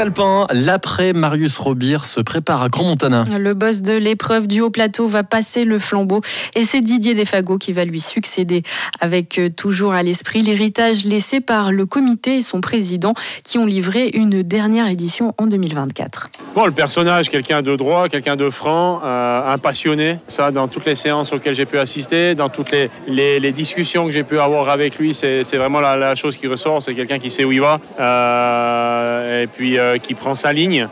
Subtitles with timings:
[0.00, 3.24] alpin, l'après Marius Robir se prépare à Grand Montana.
[3.38, 6.20] Le boss de l'épreuve du haut plateau va passer le flambeau
[6.54, 8.62] et c'est Didier Desfago qui va lui succéder
[9.00, 13.66] avec euh, toujours à l'esprit l'héritage laissé par le comité et son président qui ont
[13.66, 16.30] livré une dernière édition en 2024.
[16.54, 20.18] Bon, le personnage, quelqu'un de droit, quelqu'un de franc, euh, un passionné.
[20.26, 22.72] Ça, dans toutes les séances auxquelles j'ai pu assister, dans toutes
[23.06, 26.82] les, discussions que j'ai pu avoir avec lui, c'est vraiment la, la, chose qui ressort.
[26.82, 27.80] C'est quelqu'un qui sait où il va.
[27.98, 30.88] Euh, et puis euh, qui prend sa ligne.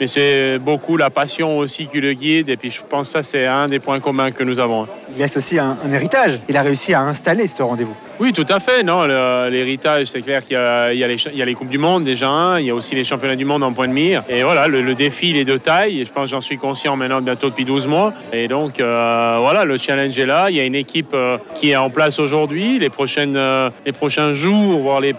[0.00, 2.48] Mais c'est beaucoup la passion aussi qui le guide.
[2.48, 4.88] Et puis je pense que ça, c'est un des points communs que nous avons.
[5.14, 6.40] Il laisse aussi un, héritage.
[6.48, 7.94] Il a réussi à installer ce rendez-vous.
[8.18, 8.82] Oui, tout à fait.
[8.82, 9.04] Non,
[9.48, 12.56] l'héritage, c'est clair qu'il y, a les Coupes du Monde déjà.
[12.60, 14.22] il y a aussi les championnats du monde en point de mire.
[14.28, 16.04] Et voilà, le, défi, il est de taille.
[16.06, 18.12] Je pense j'en suis conscient maintenant bientôt depuis 12 mois.
[18.32, 20.50] Et donc, euh, voilà, le challenge est là.
[20.50, 22.78] Il y a une équipe euh, qui est en place aujourd'hui.
[22.78, 25.14] Les, prochaines, euh, les prochains jours, voire les,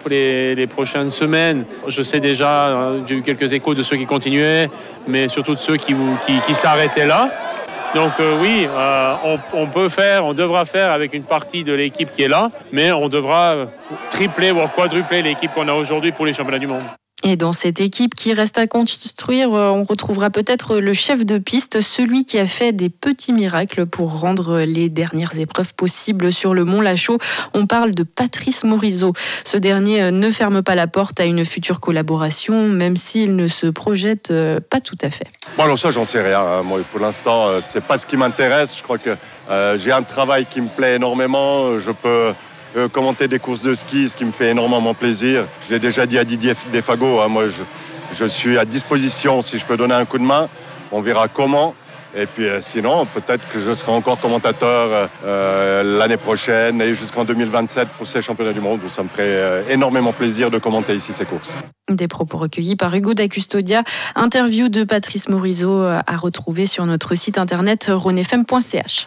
[0.56, 4.70] les, prochaines semaines, je sais déjà, j'ai eu quelques échos de ceux qui continuaient,
[5.08, 5.94] mais surtout de ceux qui,
[6.48, 7.30] qui s'arrêtaient là.
[7.96, 12.12] Donc euh, oui, euh, on, peut faire, on devra faire avec une partie de l'équipe
[12.12, 13.68] qui est là, mais on devra
[14.10, 16.84] tripler, voire quadrupler l'équipe qu'on a aujourd'hui pour les championnats du monde.
[17.26, 21.38] Et dans cette équipe qui reste à construire, euh, on retrouvera peut-être le chef de
[21.38, 26.54] piste, celui qui a fait des petits miracles pour rendre les dernières épreuves possibles sur
[26.54, 27.18] le mont Lachaud.
[27.54, 29.14] On parle de Patrice Morisot.
[29.46, 33.48] Ce dernier euh, ne ferme pas la porte à une future collaboration, même s'il ne
[33.48, 35.28] se projette euh, pas tout à fait.
[35.58, 36.42] Bon, alors ça, j'en sais rien.
[36.42, 36.64] Hein.
[36.64, 38.78] Moi, pour l'instant, c'est pas ce qui m'intéresse.
[38.78, 39.16] Je crois que
[39.78, 41.78] j'ai un travail qui me plaît énormément.
[41.80, 42.34] Je peux
[42.76, 45.46] euh, commenter des courses de ski, ce qui me fait énormément plaisir.
[45.68, 49.66] Je l'ai déjà dit à Didier Defago, hein, moi je, suis à disposition si je
[49.66, 50.50] peux donner un coup de main.
[50.92, 51.76] On verra comment.
[52.16, 57.26] Et puis euh, sinon, peut-être que je serai encore commentateur euh, l'année prochaine et jusqu'en
[57.26, 61.12] 2027 pour ces championnats du monde où ça me ferait énormément plaisir de commenter ici
[61.12, 61.56] ces courses.
[61.90, 63.84] Des propos recueillis par Hugo da Custodia.
[64.16, 69.02] Interview de Patrice Morisot à retrouver sur notre site internet ronefm.ch.